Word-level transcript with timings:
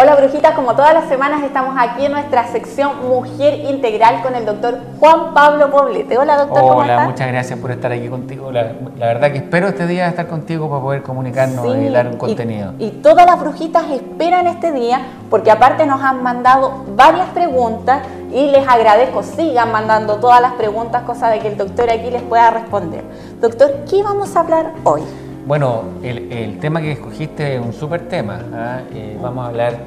Hola 0.00 0.14
brujitas, 0.14 0.54
como 0.54 0.76
todas 0.76 0.94
las 0.94 1.08
semanas 1.08 1.42
estamos 1.42 1.74
aquí 1.76 2.04
en 2.04 2.12
nuestra 2.12 2.46
sección 2.46 3.08
Mujer 3.08 3.54
Integral 3.68 4.22
con 4.22 4.36
el 4.36 4.46
doctor 4.46 4.78
Juan 5.00 5.34
Pablo 5.34 5.72
Poblete. 5.72 6.16
Hola 6.16 6.36
doctor, 6.36 6.60
¿cómo 6.60 6.76
Hola, 6.76 7.00
muchas 7.00 7.26
gracias 7.26 7.58
por 7.58 7.72
estar 7.72 7.90
aquí 7.90 8.06
contigo. 8.06 8.52
La, 8.52 8.74
verdad 8.96 9.32
que 9.32 9.38
espero 9.38 9.66
este 9.66 9.88
día 9.88 10.06
estar 10.06 10.28
contigo 10.28 10.70
para 10.70 10.80
poder 10.80 11.02
comunicarnos 11.02 11.66
y 11.76 11.88
dar 11.88 12.06
un 12.06 12.16
contenido. 12.16 12.74
Y, 12.78 12.90
todas 12.90 13.26
las 13.26 13.40
brujitas 13.40 13.90
esperan 13.90 14.46
este 14.46 14.70
día 14.70 15.00
porque 15.30 15.50
aparte 15.50 15.84
nos 15.84 16.00
han 16.00 16.22
mandado 16.22 16.84
varias 16.94 17.26
preguntas 17.30 18.02
y 18.32 18.52
les 18.52 18.68
agradezco, 18.68 19.24
sigan 19.24 19.72
mandando 19.72 20.18
todas 20.18 20.40
las 20.40 20.52
preguntas, 20.52 21.02
cosa 21.02 21.28
de 21.28 21.40
que 21.40 21.48
el 21.48 21.56
doctor 21.56 21.90
aquí 21.90 22.12
les 22.12 22.22
pueda 22.22 22.50
responder. 22.50 23.02
Doctor, 23.40 23.84
¿qué 23.90 24.04
vamos 24.04 24.36
a 24.36 24.40
hablar 24.40 24.74
hoy? 24.84 25.02
Bueno, 25.48 25.84
el, 26.02 26.58
tema 26.58 26.82
que 26.82 26.92
escogiste 26.92 27.54
es 27.54 27.60
un 27.64 27.72
súper 27.72 28.06
tema. 28.06 28.38
¿ah? 28.52 28.80
Eh, 28.94 29.16
vamos 29.18 29.46
a 29.46 29.48
hablar 29.48 29.78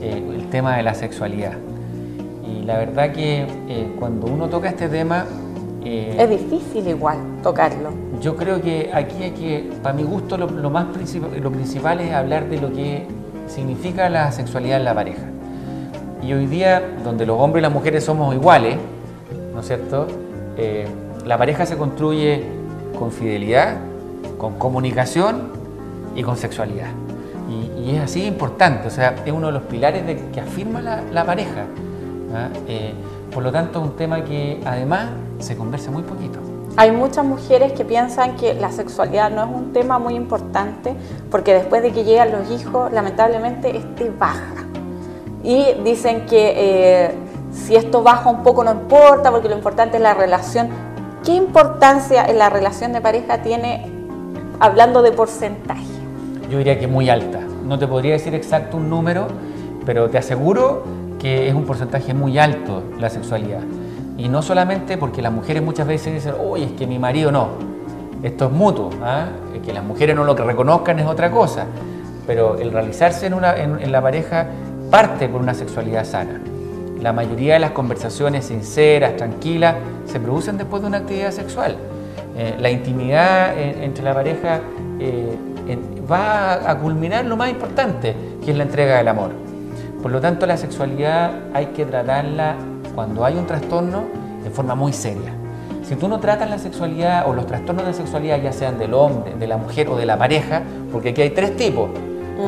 eh, 0.00 0.24
el 0.26 0.48
tema 0.48 0.78
de 0.78 0.82
la 0.82 0.94
sexualidad. 0.94 1.52
Y 2.48 2.64
la 2.64 2.78
verdad 2.78 3.12
que 3.12 3.46
eh, 3.68 3.92
cuando 3.98 4.26
uno 4.28 4.48
toca 4.48 4.70
este 4.70 4.88
tema... 4.88 5.26
es 5.84 6.30
difícil 6.30 6.88
igual 6.88 7.18
tocarlo. 7.42 7.90
Yo 8.22 8.36
creo 8.36 8.62
que 8.62 8.90
aquí 8.90 9.22
hay 9.22 9.32
que, 9.32 9.70
para 9.82 9.94
mi 9.94 10.02
gusto, 10.02 10.38
lo, 10.38 10.70
más 10.70 10.86
principal, 10.86 11.38
lo 11.38 11.52
principal 11.52 12.00
es 12.00 12.14
hablar 12.14 12.48
de 12.48 12.58
lo 12.58 12.72
que 12.72 13.06
significa 13.48 14.08
la 14.08 14.32
sexualidad 14.32 14.78
en 14.78 14.84
la 14.86 14.94
pareja. 14.94 15.24
Y 16.22 16.32
hoy 16.32 16.46
día, 16.46 16.82
donde 17.04 17.26
los 17.26 17.38
hombres 17.38 17.60
y 17.60 17.64
las 17.64 17.72
mujeres 17.72 18.02
somos 18.02 18.34
iguales, 18.34 18.78
¿no 19.52 19.60
es 19.60 19.66
cierto? 19.66 20.06
la 21.26 21.38
pareja 21.38 21.66
se 21.66 21.76
construye 21.76 22.44
con 22.98 23.10
fidelidad, 23.10 23.76
con 24.42 24.58
comunicación 24.58 25.52
y 26.16 26.24
con 26.24 26.36
sexualidad. 26.36 26.88
Y, 27.48 27.94
es 27.94 28.00
así 28.02 28.24
importante, 28.24 28.88
o 28.88 28.90
sea, 28.90 29.14
es 29.24 29.32
uno 29.32 29.46
de 29.46 29.52
los 29.52 29.62
pilares 29.62 30.02
que 30.32 30.40
afirma 30.40 30.80
la, 30.80 31.24
pareja. 31.24 31.66
¿ah? 32.34 32.48
Eh, 32.66 32.92
por 33.32 33.44
lo 33.44 33.52
tanto, 33.52 33.80
es 33.80 33.84
un 33.90 33.96
tema 33.96 34.24
que 34.24 34.60
además 34.64 35.10
se 35.38 35.56
conversa 35.56 35.92
muy 35.92 36.02
poquito. 36.02 36.40
Hay 36.76 36.90
muchas 36.90 37.24
mujeres 37.24 37.72
que 37.72 37.84
piensan 37.84 38.36
que 38.36 38.54
la 38.54 38.72
sexualidad 38.72 39.30
no 39.30 39.44
es 39.44 39.48
un 39.48 39.72
tema 39.72 40.00
muy 40.00 40.14
importante 40.14 40.94
porque 41.30 41.54
después 41.54 41.82
de 41.82 41.92
que 41.92 42.02
llegan 42.02 42.32
los 42.32 42.50
hijos, 42.50 42.90
lamentablemente, 42.92 43.76
este 43.76 44.10
baja. 44.10 44.66
Y 45.44 45.66
dicen 45.84 46.26
que 46.26 46.54
eh, 46.56 47.14
si 47.52 47.76
esto 47.76 48.02
baja 48.02 48.28
un 48.28 48.42
poco 48.42 48.64
no 48.64 48.72
importa 48.72 49.30
porque 49.30 49.48
lo 49.48 49.54
importante 49.54 49.98
es 49.98 50.02
la 50.02 50.14
relación. 50.14 50.68
¿Qué 51.24 51.32
importancia 51.32 52.24
en 52.24 52.38
la 52.38 52.50
relación 52.50 52.92
de 52.92 53.00
pareja 53.00 53.42
tiene 53.42 54.01
hablando 54.62 55.02
de 55.02 55.10
porcentaje? 55.10 55.82
Yo 56.48 56.58
diría 56.58 56.78
que 56.78 56.86
muy 56.86 57.10
alta. 57.10 57.40
No 57.66 57.80
te 57.80 57.88
podría 57.88 58.12
decir 58.12 58.32
exacto 58.36 58.76
un 58.76 58.88
número, 58.88 59.26
pero 59.84 60.08
te 60.08 60.18
aseguro 60.18 60.84
que 61.18 61.48
es 61.48 61.54
un 61.54 61.64
porcentaje 61.64 62.14
muy 62.14 62.38
alto 62.38 62.84
la 62.96 63.10
sexualidad. 63.10 63.62
Y 64.16 64.28
no 64.28 64.40
solamente 64.40 64.96
porque 64.98 65.20
las 65.20 65.32
mujeres 65.32 65.64
muchas 65.64 65.88
veces 65.88 66.14
dicen, 66.14 66.34
oye, 66.40 66.66
es 66.66 66.72
que 66.72 66.86
mi 66.86 67.00
marido 67.00 67.32
no. 67.32 67.48
Esto 68.22 68.46
es 68.46 68.52
mutuo. 68.52 68.90
¿ah? 69.02 69.30
Que 69.64 69.72
las 69.72 69.82
mujeres 69.82 70.14
no 70.14 70.22
lo 70.22 70.34
reconozcan 70.34 71.00
es 71.00 71.06
otra 71.06 71.32
cosa. 71.32 71.66
Pero 72.24 72.56
el 72.56 72.70
realizarse 72.70 73.26
en, 73.26 73.34
una, 73.34 73.56
en 73.56 73.90
la 73.90 74.00
pareja 74.00 74.46
parte 74.92 75.28
por 75.28 75.40
una 75.40 75.54
sexualidad 75.54 76.04
sana. 76.04 76.40
La 77.00 77.12
mayoría 77.12 77.54
de 77.54 77.58
las 77.58 77.72
conversaciones 77.72 78.44
sinceras, 78.44 79.16
tranquilas, 79.16 79.74
se 80.06 80.20
producen 80.20 80.56
después 80.56 80.82
de 80.82 80.88
una 80.88 80.98
actividad 80.98 81.32
sexual. 81.32 81.76
Eh, 82.36 82.56
la 82.58 82.70
intimidad 82.70 83.58
entre 83.58 84.02
la 84.04 84.14
pareja 84.14 84.60
eh, 84.98 85.36
va 86.10 86.70
a 86.70 86.78
culminar 86.78 87.24
lo 87.24 87.36
más 87.36 87.50
importante, 87.50 88.14
que 88.44 88.50
es 88.50 88.56
la 88.56 88.64
entrega 88.64 88.96
del 88.96 89.08
amor. 89.08 89.30
Por 90.02 90.10
lo 90.10 90.20
tanto, 90.20 90.46
la 90.46 90.56
sexualidad 90.56 91.30
hay 91.54 91.66
que 91.66 91.84
tratarla 91.84 92.56
cuando 92.94 93.24
hay 93.24 93.36
un 93.36 93.46
trastorno 93.46 94.04
de 94.42 94.50
forma 94.50 94.74
muy 94.74 94.92
seria. 94.92 95.32
Si 95.82 95.96
tú 95.96 96.08
no 96.08 96.20
tratas 96.20 96.48
la 96.48 96.58
sexualidad 96.58 97.28
o 97.28 97.34
los 97.34 97.46
trastornos 97.46 97.86
de 97.86 97.94
sexualidad, 97.94 98.40
ya 98.40 98.52
sean 98.52 98.78
del 98.78 98.94
hombre, 98.94 99.34
de 99.34 99.46
la 99.46 99.56
mujer 99.56 99.88
o 99.88 99.96
de 99.96 100.06
la 100.06 100.16
pareja, 100.16 100.62
porque 100.90 101.10
aquí 101.10 101.22
hay 101.22 101.30
tres 101.30 101.56
tipos, 101.56 101.90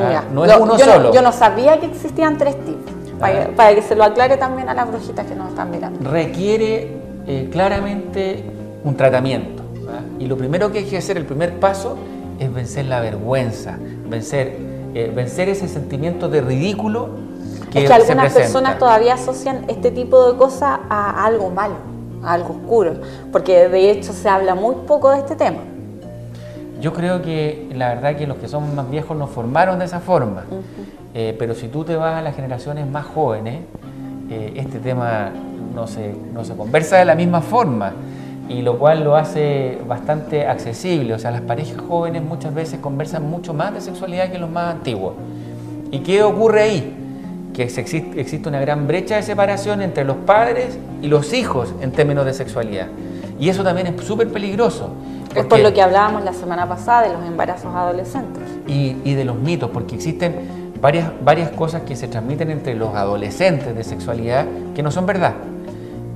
¿ah? 0.01 0.23
no 0.33 0.45
es 0.45 0.55
uno 0.57 0.77
solo. 0.77 1.13
yo 1.13 1.21
no 1.21 1.31
sabía 1.31 1.79
que 1.79 1.85
existían 1.85 2.37
tres 2.37 2.55
tipos, 2.63 2.91
para, 3.19 3.75
que 3.75 3.81
se 3.81 3.95
lo 3.95 4.03
aclare 4.03 4.37
también 4.37 4.69
a 4.69 4.73
las 4.73 4.87
brujitas 4.87 5.25
que 5.25 5.35
nos 5.35 5.49
están 5.49 5.69
mirando. 5.69 6.09
Requiere 6.09 6.97
eh, 7.27 7.49
claramente 7.51 8.43
un 8.83 8.95
tratamiento. 8.95 9.64
Y 10.19 10.27
lo 10.27 10.37
primero 10.37 10.71
que 10.71 10.79
hay 10.79 10.85
que 10.85 10.97
hacer, 10.97 11.17
el 11.17 11.25
primer 11.25 11.59
paso, 11.59 11.97
es 12.39 12.53
vencer 12.53 12.85
la 12.85 13.01
vergüenza, 13.01 13.77
vencer, 14.09 14.57
eh, 14.93 15.11
vencer 15.13 15.49
ese 15.49 15.67
sentimiento 15.67 16.29
de 16.29 16.41
ridículo 16.41 17.09
que 17.71 17.83
Es 17.83 17.87
que 17.87 17.93
algunas 17.93 18.33
personas 18.33 18.77
todavía 18.77 19.15
asocian 19.15 19.65
este 19.67 19.91
tipo 19.91 20.31
de 20.31 20.37
cosas 20.37 20.79
a 20.89 21.25
algo 21.25 21.49
malo, 21.49 21.75
a 22.23 22.33
algo 22.33 22.55
oscuro, 22.55 22.93
porque 23.31 23.67
de 23.67 23.91
hecho 23.91 24.13
se 24.13 24.29
habla 24.29 24.55
muy 24.55 24.75
poco 24.87 25.11
de 25.11 25.19
este 25.19 25.35
tema. 25.35 25.59
Yo 26.81 26.93
creo 26.93 27.21
que 27.21 27.69
la 27.73 27.95
verdad 27.95 28.15
que 28.15 28.27
los 28.27 28.37
que 28.37 28.47
son 28.47 28.75
más 28.75 28.89
viejos 28.89 29.17
nos 29.17 29.29
formaron 29.29 29.79
de 29.79 29.85
esa 29.85 29.99
forma, 29.99 30.43
eh, 31.13 31.35
pero 31.39 31.55
si 31.55 31.67
tú 31.67 31.83
te 31.83 31.95
vas 31.95 32.15
a 32.15 32.21
las 32.21 32.35
generaciones 32.35 32.87
más 32.87 33.05
jóvenes, 33.05 33.61
eh, 34.29 34.53
este 34.55 34.79
tema 34.79 35.31
no 35.73 35.87
se, 35.87 36.13
no 36.33 36.43
se 36.43 36.55
conversa 36.55 36.97
de 36.97 37.05
la 37.05 37.15
misma 37.15 37.41
forma 37.41 37.93
y 38.47 38.61
lo 38.61 38.77
cual 38.77 39.03
lo 39.03 39.15
hace 39.15 39.79
bastante 39.87 40.47
accesible. 40.47 41.13
O 41.13 41.19
sea, 41.19 41.31
las 41.31 41.41
parejas 41.41 41.77
jóvenes 41.87 42.23
muchas 42.23 42.53
veces 42.53 42.79
conversan 42.79 43.29
mucho 43.29 43.53
más 43.53 43.73
de 43.73 43.81
sexualidad 43.81 44.31
que 44.31 44.37
los 44.37 44.49
más 44.49 44.75
antiguos. 44.75 45.13
¿Y 45.91 45.99
qué 45.99 46.23
ocurre 46.23 46.61
ahí? 46.61 46.95
Que 47.53 47.63
existe, 47.63 48.19
existe 48.19 48.49
una 48.49 48.59
gran 48.59 48.87
brecha 48.87 49.15
de 49.15 49.23
separación 49.23 49.81
entre 49.81 50.03
los 50.03 50.17
padres 50.17 50.77
y 51.01 51.07
los 51.07 51.33
hijos 51.33 51.73
en 51.81 51.91
términos 51.91 52.25
de 52.25 52.33
sexualidad. 52.33 52.87
Y 53.39 53.49
eso 53.49 53.63
también 53.63 53.87
es 53.87 54.05
súper 54.05 54.31
peligroso. 54.31 54.89
Es 55.35 55.45
por 55.45 55.59
lo 55.59 55.73
que 55.73 55.81
hablábamos 55.81 56.23
la 56.23 56.33
semana 56.33 56.67
pasada 56.67 57.07
de 57.07 57.13
los 57.13 57.25
embarazos 57.25 57.73
adolescentes. 57.73 58.43
Y, 58.67 58.97
y 59.03 59.13
de 59.15 59.25
los 59.25 59.37
mitos, 59.37 59.69
porque 59.71 59.95
existen 59.95 60.65
varias, 60.81 61.11
varias 61.23 61.49
cosas 61.49 61.81
que 61.81 61.95
se 61.95 62.07
transmiten 62.07 62.51
entre 62.51 62.75
los 62.75 62.95
adolescentes 62.95 63.75
de 63.75 63.83
sexualidad 63.83 64.45
que 64.73 64.83
no 64.83 64.91
son 64.91 65.05
verdad. 65.05 65.33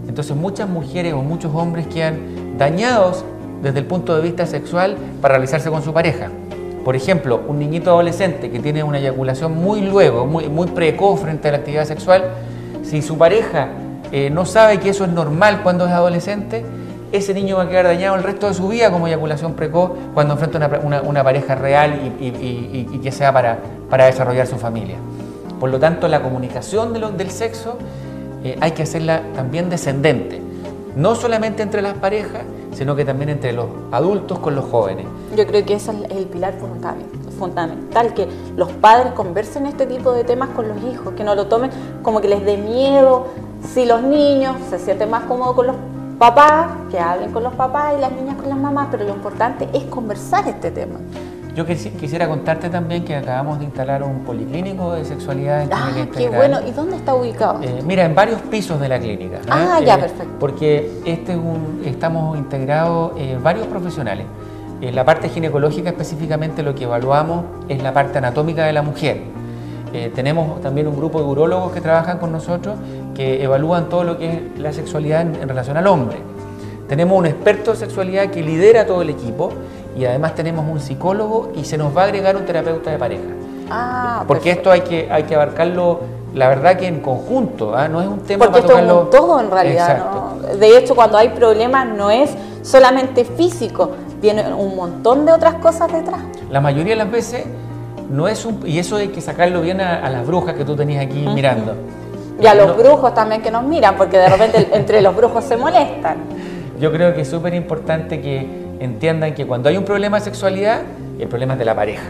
Entonces 0.10 0.36
muchas 0.36 0.68
mujeres 0.68 1.14
o 1.14 1.22
muchos 1.22 1.54
hombres 1.54 1.86
quedan 1.86 2.58
dañados 2.58 3.24
desde 3.62 3.78
el 3.78 3.86
punto 3.86 4.16
de 4.16 4.24
vista 4.24 4.48
sexual 4.48 4.98
para 5.22 5.36
realizarse 5.36 5.70
con 5.70 5.84
su 5.84 5.94
pareja. 5.94 6.30
Por 6.84 6.96
ejemplo, 6.96 7.40
un 7.48 7.60
niñito 7.60 7.92
adolescente 7.92 8.50
que 8.50 8.60
tiene 8.60 8.84
una 8.84 8.98
eyaculación 8.98 9.56
muy 9.56 9.82
luego, 9.82 10.26
muy, 10.26 10.66
precoz 10.66 11.20
frente 11.20 11.50
a 11.50 11.52
la 11.52 11.58
actividad 11.60 11.86
sexual, 11.86 12.24
si 12.82 13.04
su 13.04 13.20
pareja 13.20 13.68
eh, 14.12 14.32
no 14.32 14.48
sabe 14.48 14.80
que 14.80 14.90
eso 14.90 15.04
es 15.04 15.12
normal 15.12 15.62
cuando 15.62 15.86
es 15.86 15.92
adolescente, 15.92 16.66
ese 17.12 17.36
niño 17.36 17.58
va 17.58 17.64
a 17.64 17.70
quedar 17.70 17.86
dañado 17.86 18.16
el 18.16 18.24
resto 18.24 18.48
de 18.48 18.56
su 18.56 18.68
vida 18.68 18.90
como 18.92 19.06
eyaculación 19.06 19.54
precoz 19.54 19.92
cuando 20.16 20.34
enfrenta 20.34 20.82
una, 20.84 21.04
una, 21.04 21.24
pareja 21.24 21.54
real 21.54 22.16
y, 22.20 23.00
que 23.00 23.12
sea 23.12 23.32
para, 23.32 23.60
desarrollar 24.06 24.48
su 24.48 24.58
familia. 24.58 24.96
Por 25.60 25.70
lo 25.70 25.80
tanto, 25.80 26.08
la 26.08 26.24
comunicación 26.24 26.94
de 26.94 27.00
del 27.00 27.30
sexo 27.30 27.78
eh, 28.44 28.58
hay 28.62 28.72
que 28.72 28.84
hacerla 28.84 29.22
también 29.36 29.70
descendente, 29.70 30.42
no 30.96 31.16
solamente 31.16 31.64
entre 31.64 31.82
las 31.82 31.96
parejas, 31.96 32.44
sino 32.74 32.96
que 32.96 33.04
también 33.04 33.30
entre 33.30 33.52
los 33.52 33.66
adultos 33.92 34.40
con 34.40 34.56
los 34.56 34.66
jóvenes. 34.66 35.06
Yo 35.36 35.46
creo 35.46 35.66
que 35.66 35.74
ese 35.74 35.92
es 35.92 36.12
el 36.12 36.26
pilar 36.26 36.56
fundamental, 37.38 38.14
que 38.14 38.28
los 38.56 38.72
padres 38.74 39.14
conversen 39.14 39.66
este 39.66 39.86
tipo 39.86 40.14
de 40.14 40.24
temas 40.24 40.50
con 40.50 40.68
los 40.68 40.78
hijos, 40.84 41.14
que 41.14 41.24
no 41.24 41.36
lo 41.36 41.48
tomen 41.48 41.72
como 42.04 42.22
que 42.22 42.28
les 42.28 42.46
dé 42.46 42.58
miedo, 42.58 43.28
si 43.74 43.86
los 43.86 44.02
niños 44.02 44.56
se 44.70 44.80
sienten 44.80 45.10
más 45.10 45.24
cómodos 45.24 45.56
con 45.56 45.68
los 45.68 45.76
papás, 46.18 46.68
que 46.92 47.00
hablen 47.00 47.32
con 47.32 47.44
los 47.44 47.54
papás 47.54 47.94
y 47.98 48.02
las 48.02 48.12
niñas 48.12 48.36
con 48.36 48.50
las 48.50 48.58
mamás, 48.58 48.88
pero 48.92 49.06
lo 49.06 49.14
importante 49.14 49.68
es 49.74 49.84
conversar 49.86 50.48
este 50.48 50.72
tema. 50.72 51.00
Yo 51.60 51.66
quisiera 51.66 52.26
contarte 52.30 52.70
también 52.70 53.04
que 53.04 53.14
acabamos 53.14 53.60
de 53.60 53.66
instalar 53.66 54.02
un 54.02 54.20
policlínico 54.20 54.94
de 54.94 55.04
sexualidad 55.04 55.64
en 55.64 55.70
ah, 55.74 55.92
qué 56.16 56.30
bueno. 56.30 56.60
¿Y 56.66 56.72
dónde 56.72 56.96
está 56.96 57.14
ubicado? 57.14 57.60
Eh, 57.62 57.82
mira, 57.86 58.06
en 58.06 58.16
varios 58.16 58.40
pisos 58.44 58.80
de 58.80 58.88
la 58.88 58.98
clínica. 58.98 59.42
Ah, 59.50 59.82
ya, 59.86 59.96
eh, 59.96 59.98
perfecto. 59.98 60.36
Porque 60.40 60.90
este 61.04 61.38
estamos 61.84 62.38
integrados 62.38 63.12
eh, 63.18 63.38
varios 63.44 63.68
profesionales. 63.68 64.26
En 64.80 64.96
la 64.96 65.04
parte 65.04 65.28
ginecológica 65.28 65.90
específicamente 65.90 66.64
lo 66.64 66.74
que 66.76 66.86
evaluamos 66.86 67.44
es 67.68 67.84
la 67.84 67.94
parte 67.94 68.20
anatómica 68.20 68.66
de 68.66 68.72
la 68.72 68.82
mujer. 68.82 69.20
tenemos 70.16 70.62
también 70.62 70.88
un 70.88 70.96
grupo 70.96 71.20
de 71.20 71.26
urólogos 71.26 71.74
que 71.74 71.82
trabajan 71.82 72.20
con 72.20 72.32
nosotros 72.32 72.78
que 73.14 73.44
evalúan 73.44 73.90
todo 73.90 74.06
lo 74.06 74.18
que 74.18 74.32
es 74.32 74.60
la 74.60 74.72
sexualidad 74.72 75.22
en 75.24 75.50
relación 75.50 75.76
al 75.76 75.88
hombre. 75.88 76.20
Tenemos 76.88 77.20
un 77.20 77.26
experto 77.26 77.72
de 77.72 77.78
sexualidad 77.78 78.32
que 78.32 78.42
lidera 78.42 78.86
todo 78.86 79.02
el 79.02 79.10
equipo 79.10 79.52
y 79.98 80.06
además 80.06 80.36
tenemos 80.36 80.66
un 80.70 80.80
psicólogo 80.80 81.52
y 81.56 81.66
se 81.66 81.78
nos 81.78 81.96
va 81.96 82.04
a 82.04 82.06
agregar 82.06 82.36
un 82.36 82.46
terapeuta 82.46 82.92
de 82.92 82.98
pareja. 82.98 83.24
Ah, 83.70 84.24
Porque 84.28 84.52
esto 84.52 84.72
hay 84.72 84.82
que, 84.82 85.08
hay 85.12 85.24
que 85.24 85.36
abarcarlo, 85.36 86.02
la 86.34 86.48
verdad 86.48 86.78
que 86.78 86.88
en 86.88 87.02
conjunto, 87.02 87.76
¿ah? 87.76 87.88
no 87.88 88.02
es 88.02 88.08
un 88.08 88.22
tema 88.22 88.46
Porque 88.46 88.62
para 88.62 88.80
esto 88.82 89.04
es 89.04 89.10
todo 89.10 89.40
en 89.40 89.52
realidad. 89.52 90.34
De 90.60 90.78
hecho, 90.78 90.96
cuando 90.96 91.18
hay 91.18 91.30
problemas 91.30 91.88
no 91.88 92.10
es 92.10 92.32
solamente 92.62 93.26
físico, 93.26 93.92
viene 94.22 94.54
un 94.54 94.76
montón 94.76 95.26
de 95.26 95.32
otras 95.32 95.56
cosas 95.56 95.92
detrás. 95.92 96.22
La 96.50 96.62
mayoría 96.62 96.94
de 96.94 96.98
las 96.98 97.12
veces 97.12 97.46
no 98.10 98.28
es 98.28 98.46
un, 98.46 98.62
y 98.66 98.80
eso 98.80 98.96
hay 98.96 99.10
que 99.10 99.22
sacarlo 99.22 99.62
bien 99.62 99.82
a, 99.82 100.10
las 100.10 100.26
brujas 100.26 100.56
que 100.56 100.66
tú 100.66 100.76
tenías 100.76 101.06
aquí 101.06 101.26
mirando. 101.34 101.76
Y 102.42 102.48
a 102.48 102.56
los 102.56 102.78
brujos 102.78 103.14
también 103.14 103.42
que 103.42 103.52
nos 103.52 103.64
miran, 103.64 103.96
porque 103.98 104.18
de 104.18 104.30
repente 104.30 104.70
entre 104.74 105.02
los 105.02 105.16
brujos 105.16 105.44
se 105.44 105.58
molestan. 105.58 106.18
Yo 106.80 106.92
creo 106.92 107.14
que 107.14 107.22
es 107.22 107.30
súper 107.30 107.54
importante 107.54 108.22
que 108.22 108.69
entiendan 108.80 109.34
que 109.34 109.46
cuando 109.46 109.70
hay 109.70 109.78
un 109.78 109.86
problema 109.86 110.18
de 110.20 110.26
sexualidad, 110.26 110.82
el 111.20 111.28
problema 111.28 111.54
es 111.54 111.60
de 111.60 111.66
la 111.66 111.76
pareja. 111.76 112.10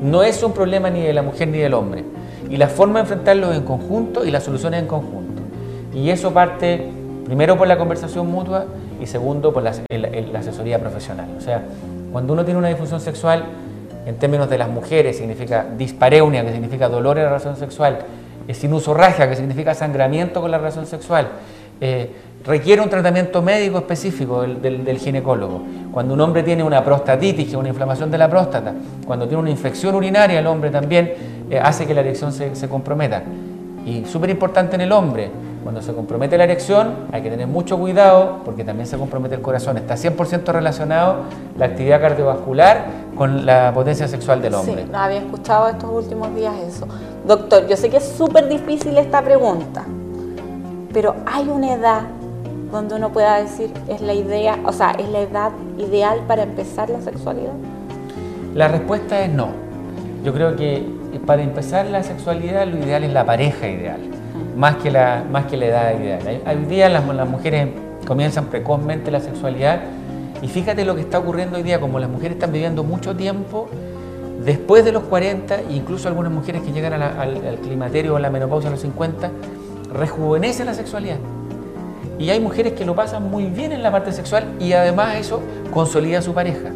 No 0.00 0.22
es 0.22 0.42
un 0.42 0.52
problema 0.52 0.90
ni 0.90 1.02
de 1.02 1.12
la 1.12 1.22
mujer 1.22 1.48
ni 1.48 1.58
del 1.58 1.74
hombre. 1.74 2.04
Y 2.50 2.56
la 2.56 2.68
forma 2.68 3.00
de 3.00 3.00
enfrentarlo 3.00 3.50
es 3.50 3.58
en 3.58 3.64
conjunto 3.64 4.24
y 4.24 4.30
la 4.30 4.40
solución 4.40 4.74
es 4.74 4.80
en 4.80 4.86
conjunto. 4.86 5.42
Y 5.94 6.10
eso 6.10 6.32
parte 6.32 6.90
primero 7.24 7.56
por 7.56 7.66
la 7.66 7.76
conversación 7.76 8.30
mutua 8.30 8.66
y 9.00 9.06
segundo 9.06 9.52
por 9.52 9.62
la, 9.62 9.70
asesoría 10.38 10.78
profesional. 10.78 11.28
O 11.36 11.40
sea, 11.40 11.62
cuando 12.12 12.32
uno 12.32 12.44
tiene 12.44 12.58
una 12.58 12.68
disfunción 12.68 13.00
sexual, 13.00 13.44
en 14.06 14.16
términos 14.16 14.48
de 14.48 14.58
las 14.58 14.68
mujeres, 14.68 15.16
significa 15.16 15.66
dispareunia, 15.76 16.44
que 16.44 16.52
significa 16.52 16.88
dolor 16.88 17.18
en 17.18 17.24
la 17.24 17.30
relación 17.30 17.56
sexual, 17.56 17.98
sinusorragia, 18.52 19.28
que 19.28 19.34
significa 19.34 19.74
sangramiento 19.74 20.40
con 20.40 20.52
la 20.52 20.58
relación 20.58 20.86
sexual, 20.86 21.28
eh, 21.80 22.10
requiere 22.46 22.80
un 22.80 22.88
tratamiento 22.88 23.42
médico 23.42 23.78
específico 23.78 24.42
del, 24.42 24.98
ginecólogo. 24.98 25.62
Cuando 25.92 26.14
un 26.14 26.20
hombre 26.20 26.42
tiene 26.42 26.62
una 26.62 26.84
prostatitis, 26.84 27.44
que 27.44 27.50
es 27.50 27.56
una 27.56 27.68
inflamación 27.68 28.10
de 28.10 28.18
la 28.18 28.28
próstata, 28.28 28.72
cuando 29.06 29.26
tiene 29.26 29.42
una 29.42 29.50
infección 29.50 29.94
urinaria, 29.94 30.38
el 30.38 30.46
hombre 30.46 30.70
también 30.70 31.12
eh, 31.50 31.58
hace 31.58 31.86
que 31.86 31.94
la 31.94 32.00
erección 32.00 32.32
se, 32.32 32.54
se 32.54 32.68
comprometa. 32.68 33.22
Y 33.84 34.04
súper 34.04 34.30
importante 34.30 34.76
en 34.76 34.82
el 34.82 34.92
hombre, 34.92 35.30
cuando 35.66 35.82
se 35.82 35.92
compromete 35.92 36.38
la 36.38 36.44
erección 36.44 37.08
hay 37.10 37.22
que 37.22 37.28
tener 37.28 37.48
mucho 37.48 37.76
cuidado 37.76 38.38
porque 38.44 38.62
también 38.62 38.86
se 38.86 38.96
compromete 38.96 39.34
el 39.34 39.42
corazón. 39.42 39.76
Está 39.76 39.96
100% 39.96 40.44
relacionado 40.52 41.22
la 41.58 41.66
actividad 41.66 42.00
cardiovascular 42.00 42.84
con 43.16 43.44
la 43.44 43.72
potencia 43.74 44.06
sexual 44.06 44.40
del 44.40 44.54
hombre. 44.54 44.84
Sí, 44.84 44.90
había 44.94 45.18
escuchado 45.18 45.68
estos 45.68 45.90
últimos 45.90 46.32
días 46.36 46.54
eso. 46.68 46.86
Doctor, 47.26 47.66
yo 47.66 47.76
sé 47.76 47.90
que 47.90 47.96
es 47.96 48.04
súper 48.04 48.48
difícil 48.48 48.96
esta 48.96 49.22
pregunta, 49.22 49.82
pero 50.92 51.16
hay 51.26 51.48
una 51.48 51.74
edad 51.74 52.02
donde 52.76 52.94
uno 52.94 53.12
pueda 53.12 53.40
decir 53.40 53.70
es 53.88 54.00
la 54.00 54.14
idea, 54.14 54.58
o 54.64 54.72
sea, 54.72 54.92
es 54.92 55.08
la 55.08 55.20
edad 55.20 55.52
ideal 55.78 56.20
para 56.26 56.42
empezar 56.44 56.88
la 56.90 57.00
sexualidad. 57.00 57.54
La 58.54 58.68
respuesta 58.68 59.24
es 59.24 59.30
no. 59.30 59.48
Yo 60.24 60.32
creo 60.32 60.56
que 60.56 60.84
para 61.26 61.42
empezar 61.42 61.86
la 61.86 62.02
sexualidad 62.02 62.66
lo 62.66 62.78
ideal 62.78 63.04
es 63.04 63.12
la 63.12 63.24
pareja 63.24 63.68
ideal 63.68 64.00
más 64.56 64.76
que 64.76 64.90
la, 64.90 65.24
más 65.30 65.46
que 65.46 65.56
la 65.56 65.66
edad 65.66 66.00
ideal. 66.00 66.42
Hoy 66.46 66.64
día 66.64 66.88
las, 66.88 67.06
las 67.06 67.28
mujeres 67.28 67.68
comienzan 68.06 68.46
precozmente 68.46 69.10
la 69.10 69.20
sexualidad 69.20 69.80
y 70.42 70.48
fíjate 70.48 70.84
lo 70.84 70.94
que 70.94 71.02
está 71.02 71.18
ocurriendo 71.18 71.56
hoy 71.56 71.62
día, 71.62 71.80
como 71.80 71.98
las 71.98 72.08
mujeres 72.08 72.36
están 72.36 72.52
viviendo 72.52 72.82
mucho 72.82 73.14
tiempo 73.14 73.68
después 74.44 74.84
de 74.84 74.92
los 74.92 75.02
40, 75.04 75.62
incluso 75.70 76.08
algunas 76.08 76.32
mujeres 76.32 76.62
que 76.62 76.72
llegan 76.72 76.94
al, 77.02 77.58
climaterio 77.62 78.14
o 78.14 78.16
a 78.16 78.20
la 78.20 78.30
menopausia 78.30 78.68
a 78.68 78.72
los 78.72 78.80
50, 78.80 79.30
rejuvenecen 79.92 80.66
la 80.66 80.74
sexualidad. 80.74 81.18
Y 82.18 82.30
hay 82.30 82.40
mujeres 82.40 82.72
que 82.72 82.84
lo 82.84 82.94
pasan 82.94 83.30
muy 83.30 83.46
bien 83.46 83.72
en 83.72 83.82
la 83.82 83.92
parte 83.92 84.12
sexual 84.12 84.44
y 84.58 84.72
además 84.72 85.16
eso 85.16 85.40
consolida 85.72 86.18
a 86.18 86.22
su 86.22 86.32
pareja. 86.32 86.70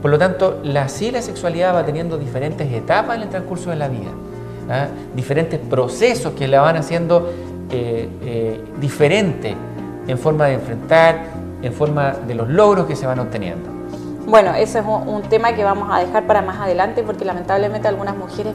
Por 0.00 0.10
lo 0.10 0.18
tanto, 0.18 0.60
la, 0.62 0.82
la 1.12 1.22
sexualidad 1.22 1.74
va 1.74 1.84
teniendo 1.84 2.18
diferentes 2.18 2.72
etapas 2.72 3.16
en 3.16 3.22
el 3.22 3.28
transcurso 3.28 3.70
de 3.70 3.76
la 3.76 3.88
vida. 3.88 4.10
¿ah? 4.70 4.86
diferentes 5.14 5.60
procesos 5.60 6.32
que 6.34 6.48
la 6.48 6.60
van 6.60 6.76
haciendo 6.76 7.30
eh, 7.70 8.08
eh, 8.22 8.64
diferente 8.80 9.54
en 10.06 10.18
forma 10.18 10.46
de 10.46 10.54
enfrentar, 10.54 11.24
en 11.62 11.72
forma 11.72 12.12
de 12.12 12.34
los 12.34 12.48
logros 12.48 12.86
que 12.86 12.96
se 12.96 13.06
van 13.06 13.18
obteniendo. 13.18 13.70
Bueno, 14.26 14.54
ese 14.54 14.80
es 14.80 14.84
un, 14.84 15.22
tema 15.22 15.54
que 15.54 15.62
vamos 15.62 15.88
a 15.90 16.00
dejar 16.00 16.26
para 16.26 16.42
más 16.42 16.60
adelante 16.60 17.02
porque 17.02 17.24
lamentablemente 17.24 17.86
algunas 17.88 18.16
mujeres 18.16 18.54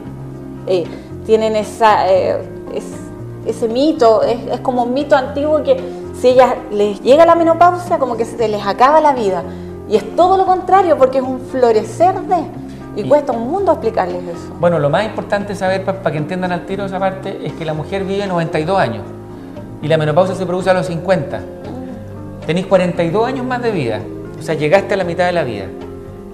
eh, 0.66 0.84
tienen 1.24 1.56
esa, 1.56 2.06
ese 2.08 3.68
mito, 3.68 4.22
es, 4.22 4.38
es, 4.52 4.60
como 4.60 4.82
un 4.82 4.92
mito 4.92 5.16
antiguo 5.16 5.62
que 5.62 5.76
si 6.22 6.28
ellas 6.28 6.54
les 6.70 7.00
llega 7.02 7.26
la 7.26 7.34
menopausia 7.34 7.98
como 7.98 8.16
que 8.16 8.24
se 8.24 8.46
les 8.46 8.64
acaba 8.64 9.00
la 9.00 9.12
vida. 9.12 9.42
Y 9.88 9.96
es 9.96 10.14
todo 10.14 10.36
lo 10.36 10.46
contrario 10.46 10.96
porque 10.96 11.18
es 11.18 11.24
un 11.24 11.40
florecer 11.40 12.14
de... 12.20 12.36
Y, 12.94 13.08
cuesta 13.08 13.32
un 13.32 13.50
mundo 13.50 13.72
explicarles 13.72 14.22
eso. 14.22 14.54
Bueno, 14.60 14.78
lo 14.78 14.88
más 14.88 15.04
importante 15.04 15.56
saber, 15.56 15.84
para 15.84 16.12
que 16.12 16.18
entiendan 16.18 16.52
al 16.52 16.64
tiro 16.64 16.84
esa 16.84 17.00
parte, 17.00 17.40
es 17.44 17.54
que 17.54 17.64
la 17.64 17.74
mujer 17.74 18.04
vive 18.04 18.24
92 18.28 18.78
años 18.78 19.02
y 19.82 19.88
la 19.88 19.98
menopausia 19.98 20.36
se 20.36 20.46
produce 20.46 20.70
a 20.70 20.74
los 20.74 20.86
50. 20.86 21.40
Tenéis 22.46 22.66
42 22.66 23.26
años 23.26 23.44
más 23.44 23.60
de 23.60 23.72
vida, 23.72 24.00
o 24.38 24.42
sea, 24.42 24.54
llegaste 24.54 24.94
a 24.94 24.98
la 24.98 25.04
mitad 25.04 25.26
de 25.26 25.32
la 25.32 25.42
vida. 25.42 25.64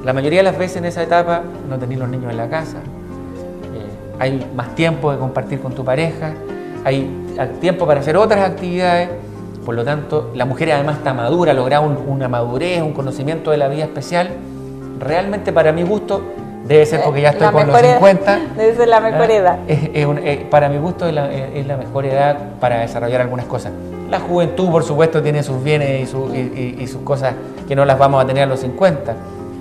La 0.04 0.12
mayoría 0.12 0.40
de 0.40 0.44
las 0.44 0.58
veces 0.58 0.78
en 0.78 0.84
esa 0.84 1.02
etapa 1.02 1.42
no 1.66 1.78
tenéis 1.78 2.00
los 2.00 2.08
niños 2.10 2.30
en 2.30 2.36
la 2.36 2.48
casa, 2.48 2.78
eh, 2.78 4.18
hay 4.18 4.50
más 4.54 4.74
tiempo 4.74 5.12
de 5.12 5.18
compartir 5.18 5.60
con 5.60 5.72
tu 5.72 5.84
pareja, 5.84 6.32
hay 6.84 7.08
tiempo 7.60 7.86
para 7.86 8.00
hacer 8.00 8.16
otras 8.16 8.50
actividades, 8.50 9.10
por 9.68 9.74
lo 9.74 9.84
tanto, 9.84 10.30
la 10.34 10.46
mujer 10.46 10.72
además 10.72 10.96
está 10.96 11.12
madura, 11.12 11.52
logra 11.52 11.80
una 11.80 12.26
madurez, 12.26 12.80
un 12.80 12.94
conocimiento 12.94 13.50
de 13.50 13.58
la 13.58 13.68
vida 13.68 13.84
especial. 13.84 14.30
Realmente 14.98 15.52
para 15.52 15.72
mi 15.72 15.82
gusto 15.82 16.22
Debe 16.66 16.86
ser 16.86 17.02
porque 17.02 17.20
ya 17.20 17.28
estoy 17.28 17.48
con 17.48 17.66
los 17.66 17.78
50. 17.78 18.40
Debe 18.56 18.74
ser 18.74 18.88
la 18.88 19.00
mejor 19.00 19.26
ah, 19.30 19.34
edad. 19.34 19.58
Eh, 19.68 20.46
para 20.50 20.70
mi 20.70 20.78
gusto 20.78 21.06
es 21.06 21.12
la, 21.12 21.76
mejor 21.76 22.06
edad 22.06 22.38
para 22.58 22.80
desarrollar 22.80 23.20
algunas 23.20 23.44
cosas. 23.44 23.72
La 24.10 24.20
juventud, 24.20 24.70
por 24.70 24.84
supuesto, 24.84 25.22
tiene 25.22 25.42
sus 25.42 25.62
bienes 25.62 26.10
y, 26.10 26.86
sus 26.86 27.02
cosas 27.02 27.34
que 27.68 27.76
no 27.76 27.84
las 27.84 27.98
vamos 27.98 28.24
a 28.24 28.26
tener 28.26 28.44
a 28.44 28.46
los 28.46 28.60
50. 28.60 29.14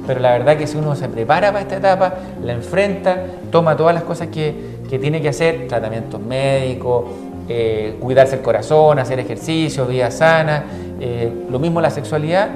Pero 0.07 0.21
la 0.21 0.31
verdad 0.31 0.55
que 0.55 0.67
si 0.67 0.77
uno 0.77 0.95
se 0.95 1.09
prepara 1.09 1.51
para 1.51 1.63
esta 1.63 1.75
etapa, 1.75 2.13
la 2.41 2.53
enfrenta, 2.53 3.25
toma 3.51 3.75
todas 3.75 3.93
las 3.93 4.03
cosas 4.03 4.29
que, 4.29 4.77
tiene 4.87 5.21
que 5.21 5.27
hacer, 5.27 5.67
tratamientos 5.67 6.21
médicos, 6.21 7.03
eh, 7.47 7.97
cuidarse 7.99 8.35
el 8.35 8.41
corazón, 8.41 8.99
hacer 8.99 9.19
ejercicio, 9.19 9.85
vida 9.85 10.11
sana, 10.11 10.63
eh, 10.99 11.31
lo 11.49 11.59
mismo 11.59 11.81
la 11.81 11.89
sexualidad, 11.89 12.49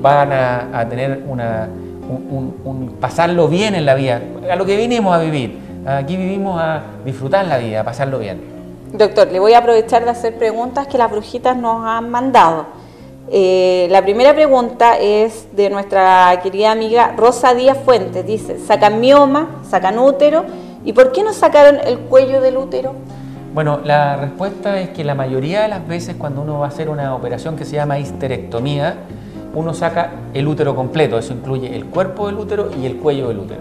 van 0.00 0.32
a 0.32 0.86
tener 0.88 1.22
una 1.28 1.68
un, 2.08 2.96
pasarlo 3.00 3.48
bien 3.48 3.74
en 3.74 3.86
la 3.86 3.94
vida, 3.94 4.20
a 4.50 4.56
lo 4.56 4.64
que 4.64 4.76
vinimos 4.76 5.14
a 5.14 5.18
vivir. 5.18 5.58
Aquí 5.86 6.16
vivimos 6.16 6.60
a 6.60 6.82
disfrutar 7.04 7.44
la 7.46 7.58
vida, 7.58 7.80
a 7.80 7.84
pasarlo 7.84 8.18
bien. 8.18 8.40
Doctor, 8.92 9.32
le 9.32 9.40
voy 9.40 9.54
a 9.54 9.58
aprovechar 9.58 10.04
de 10.04 10.10
hacer 10.10 10.36
preguntas 10.36 10.86
que 10.86 10.98
las 10.98 11.10
brujitas 11.10 11.56
nos 11.56 11.84
han 11.84 12.10
mandado. 12.10 12.66
Eh, 13.30 13.88
la 13.90 14.02
primera 14.02 14.34
pregunta 14.34 14.98
es 14.98 15.46
de 15.56 15.70
nuestra 15.70 16.38
querida 16.42 16.70
amiga 16.70 17.14
Rosa 17.16 17.54
Díaz 17.54 17.78
Fuentes. 17.84 18.26
Dice, 18.26 18.58
sacan 18.58 19.00
mioma, 19.00 19.62
sacan 19.68 19.98
útero. 19.98 20.44
¿Y 20.84 20.92
por 20.92 21.12
qué 21.12 21.22
no 21.22 21.32
sacaron 21.32 21.78
el 21.84 21.98
cuello 22.00 22.40
del 22.40 22.58
útero? 22.58 22.94
Bueno, 23.54 23.80
la 23.84 24.16
respuesta 24.16 24.80
es 24.80 24.88
que 24.90 25.04
la 25.04 25.14
mayoría 25.14 25.60
de 25.62 25.68
las 25.68 25.86
veces 25.86 26.16
cuando 26.16 26.40
uno 26.40 26.60
va 26.60 26.66
a 26.66 26.68
hacer 26.68 26.88
una 26.88 27.14
operación 27.14 27.54
que 27.54 27.66
se 27.66 27.76
llama 27.76 27.98
histerectomía, 27.98 28.94
uno 29.54 29.74
saca 29.74 30.10
el 30.32 30.48
útero 30.48 30.74
completo, 30.74 31.18
eso 31.18 31.34
incluye 31.34 31.76
el 31.76 31.84
cuerpo 31.84 32.28
del 32.28 32.38
útero 32.38 32.70
y 32.80 32.86
el 32.86 32.96
cuello 32.96 33.28
del 33.28 33.40
útero. 33.40 33.60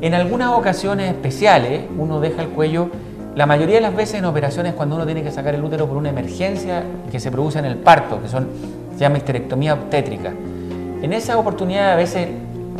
En 0.00 0.14
algunas 0.14 0.52
ocasiones 0.52 1.08
especiales 1.08 1.82
uno 1.96 2.18
deja 2.18 2.42
el 2.42 2.48
cuello, 2.48 2.90
la 3.36 3.46
mayoría 3.46 3.76
de 3.76 3.82
las 3.82 3.94
veces 3.94 4.16
en 4.16 4.24
operaciones 4.24 4.74
cuando 4.74 4.96
uno 4.96 5.06
tiene 5.06 5.22
que 5.22 5.30
sacar 5.30 5.54
el 5.54 5.62
útero 5.62 5.86
por 5.86 5.96
una 5.96 6.10
emergencia 6.10 6.82
que 7.12 7.20
se 7.20 7.30
produce 7.30 7.60
en 7.60 7.66
el 7.66 7.76
parto, 7.76 8.20
que 8.20 8.28
son, 8.28 8.48
se 8.94 9.00
llama 9.00 9.18
histerectomía 9.18 9.74
obstétrica. 9.74 10.32
En 11.00 11.12
esa 11.12 11.38
oportunidad 11.38 11.92
a 11.92 11.96
veces 11.96 12.26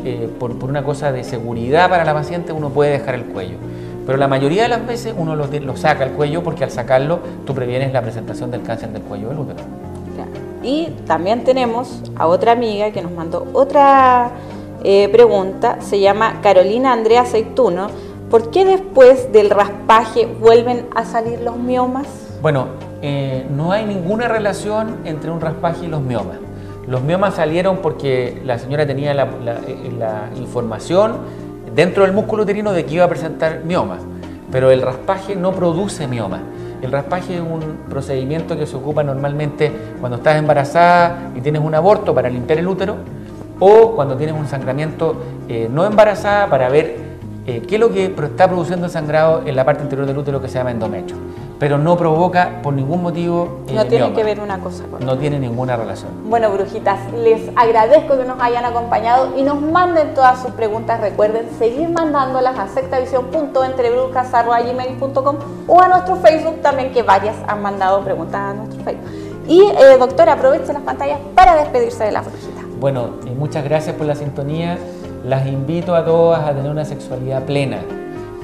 eh, 0.05 0.29
por, 0.41 0.53
una 0.65 0.83
cosa 0.83 1.13
de 1.13 1.23
seguridad 1.23 1.89
para 1.89 2.05
la 2.05 2.15
paciente 2.15 2.51
uno 2.53 2.71
puede 2.71 2.91
dejar 2.91 3.15
el 3.15 3.27
cuello. 3.27 3.59
Pero 4.07 4.19
la 4.19 4.29
mayoría 4.29 4.63
de 4.63 4.69
las 4.69 4.87
veces 4.87 5.13
uno 5.17 5.35
lo, 5.35 5.47
lo 5.47 5.77
saca 5.77 6.05
el 6.05 6.13
cuello 6.13 6.43
porque 6.45 6.63
al 6.63 6.71
sacarlo 6.71 7.19
tú 7.45 7.55
previenes 7.55 7.93
la 7.93 8.01
presentación 8.03 8.53
del 8.53 8.63
cáncer 8.63 8.91
del 8.91 9.03
cuello 9.03 9.29
del 9.29 9.39
útero. 9.41 9.61
Y 10.63 10.89
también 11.07 11.45
tenemos 11.45 12.03
a 12.17 12.27
otra 12.27 12.53
amiga 12.53 12.91
que 12.91 13.03
nos 13.03 13.13
mandó 13.13 13.47
otra 13.53 14.31
eh, 14.83 15.09
pregunta, 15.11 15.81
se 15.81 16.01
llama 16.01 16.41
Carolina 16.43 16.93
Andrea 16.93 17.23
Aceituno. 17.23 17.89
¿Por 18.31 18.51
qué 18.51 18.65
después 18.65 19.33
del 19.33 19.51
raspaje 19.51 20.27
vuelven 20.27 20.87
a 20.95 21.05
salir 21.05 21.41
los 21.41 21.57
miomas? 21.57 22.07
Bueno, 22.43 22.67
eh, 23.03 23.47
no 23.55 23.71
hay 23.71 23.85
ninguna 23.85 24.27
relación 24.27 24.97
entre 25.05 25.31
un 25.31 25.41
raspaje 25.41 25.87
y 25.87 25.89
los 25.89 26.01
miomas. 26.01 26.39
Los 26.89 27.03
miomas 27.03 27.35
salieron 27.35 27.79
porque 27.79 28.41
la 28.45 28.59
señora 28.59 28.87
tenía 28.87 29.15
la, 29.15 29.25
eh, 29.25 29.93
la 29.97 30.31
información 30.37 31.46
dentro 31.77 32.05
del 32.05 32.15
músculo 32.15 32.45
uterino 32.45 32.73
de 32.73 32.87
que 32.87 32.95
iba 32.95 33.05
a 33.05 33.09
presentar 33.09 33.61
miomas, 33.63 34.01
pero 34.51 34.71
el 34.71 34.81
raspaje 34.81 35.37
no 35.37 35.53
produce 35.53 36.09
miomas. 36.09 36.41
El 36.81 36.91
raspaje 36.91 37.35
es 37.35 37.41
un 37.41 37.81
procedimiento 37.91 38.57
que 38.57 38.67
se 38.67 38.77
ocupa 38.77 39.05
normalmente 39.05 39.71
cuando 40.01 40.17
estás 40.17 40.37
embarazada 40.37 41.31
y 41.37 41.41
tienes 41.43 41.61
un 41.63 41.75
aborto 41.75 42.15
para 42.15 42.31
limpiar 42.31 42.59
el 42.59 42.67
útero 42.67 42.97
o 43.61 43.95
cuando 43.95 44.17
tienes 44.17 44.35
un 44.35 44.47
sangramiento 44.47 45.17
eh, 45.49 45.69
no 45.71 45.85
embarazada 45.85 46.49
para 46.49 46.71
ver 46.71 47.06
eh, 47.47 47.63
qué 47.67 47.75
es 47.77 47.81
lo 47.81 47.91
que 47.93 48.07
está 48.07 48.49
produciendo 48.49 48.87
el 48.87 48.93
sangrado 48.93 49.43
en 49.47 49.55
la 49.55 49.65
parte 49.65 49.83
interior 49.83 50.07
del 50.07 50.19
útero 50.19 50.41
que 50.41 50.49
se 50.49 50.55
llama 50.59 50.71
endometrio. 50.73 51.17
pero 51.59 51.79
no 51.79 51.97
provoca 51.97 52.61
por 52.63 52.75
ningún 52.75 53.03
motivo. 53.03 53.61
no 53.73 53.87
tiene 53.87 54.13
que 54.13 54.23
ver 54.25 54.41
una 54.41 54.59
cosa 54.59 54.85
con 54.91 55.05
No 55.07 55.17
tiene 55.17 55.39
ninguna 55.39 55.77
relación. 55.77 56.11
Bueno, 56.29 56.51
brujitas, 56.51 56.99
les 57.13 57.49
agradezco 57.57 58.19
que 58.19 58.25
nos 58.25 58.39
hayan 58.43 58.65
acompañado 58.65 59.33
y 59.39 59.43
nos 59.43 59.61
manden 59.63 60.13
todas 60.15 60.43
sus 60.43 60.51
preguntas. 60.51 61.01
Recuerden 61.01 61.49
seguir 61.59 61.89
mandándolas 61.89 62.59
a 62.59 62.67
sectavisión.entrebrujas.com 62.69 65.37
o 65.69 65.81
a 65.81 65.89
nuestro 65.89 66.17
Facebook 66.17 66.61
también, 66.63 66.93
que 66.93 67.03
varias 67.03 67.37
han 67.47 67.63
mandado 67.63 68.03
preguntas 68.03 68.41
a 68.41 68.55
nuestro 68.55 68.83
Facebook. 68.83 69.09
Y 69.49 69.61
eh, 69.63 69.97
doctora, 69.99 70.33
aproveche 70.33 70.73
las 70.73 70.83
pantallas 70.83 71.21
para 71.35 71.55
despedirse 71.57 72.05
de 72.05 72.13
la 72.13 72.23
brujita. 72.23 72.63
Bueno, 72.81 73.11
y 73.25 73.31
muchas 73.31 73.63
gracias 73.65 73.95
por 73.97 74.07
la 74.07 74.15
sintonía. 74.17 74.77
Las 75.25 75.47
invito 75.47 75.95
a 75.95 76.05
todas 76.05 76.47
a 76.47 76.55
tener 76.55 76.71
una 76.71 76.85
sexualidad 76.85 77.45
plena 77.45 77.79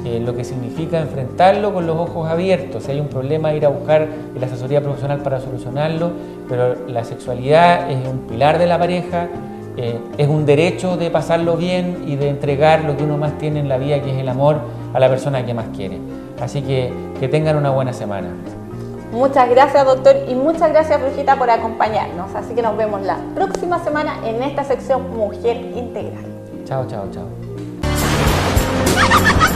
eh, 0.05 0.19
lo 0.19 0.35
que 0.35 0.43
significa 0.43 0.99
enfrentarlo 0.99 1.73
con 1.73 1.87
los 1.87 1.97
ojos 1.97 2.29
abiertos. 2.29 2.83
Si 2.83 2.91
hay 2.91 2.99
un 2.99 3.07
problema, 3.07 3.55
ir 3.55 3.65
a 3.65 3.69
buscar 3.69 4.09
la 4.35 4.47
asesoría 4.47 4.81
profesional 4.81 5.21
para 5.21 5.41
solucionarlo, 5.41 6.11
pero 6.49 6.75
la 6.89 7.05
sexualidad 7.05 7.89
es 7.89 8.09
un 8.09 8.27
pilar 8.27 8.59
de 8.59 8.67
la 8.67 8.79
pareja, 8.81 9.29
eh, 9.77 10.01
es 10.19 10.27
un 10.27 10.45
derecho 10.45 10.97
de 10.97 11.09
pasarlo 11.11 11.57
bien 11.57 12.05
y 12.09 12.17
de 12.17 12.31
entregar 12.31 12.83
lo 12.83 12.97
que 12.97 13.05
uno 13.05 13.17
más 13.17 13.39
tiene 13.39 13.61
en 13.61 13.69
la 13.69 13.79
vida, 13.79 14.03
que 14.03 14.11
es 14.11 14.19
el 14.19 14.29
amor, 14.29 14.57
a 14.93 14.99
la 14.99 15.09
persona 15.09 15.47
que 15.47 15.55
más 15.55 15.67
quiere. 15.69 15.99
Así 16.41 16.63
que 16.63 16.93
que 17.21 17.29
tengan 17.29 17.57
una 17.57 17.71
buena 17.71 17.93
semana. 17.93 18.29
Muchas 19.13 19.49
gracias, 19.49 19.85
doctor, 19.85 20.17
y 20.29 20.35
muchas 20.35 20.71
gracias, 20.71 21.01
Brujita, 21.01 21.37
por 21.37 21.49
acompañarnos. 21.49 22.35
Así 22.35 22.55
que 22.55 22.63
nos 22.63 22.77
vemos 22.77 23.03
la 23.03 23.19
próxima 23.37 23.79
semana 23.85 24.17
en 24.27 24.43
esta 24.43 24.65
sección 24.65 25.15
Mujer 25.17 25.59
Integral. 25.77 26.32
Chào 26.73 26.87
chào 26.91 27.09
chào. 27.15 27.29